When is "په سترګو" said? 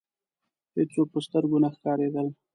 1.13-1.57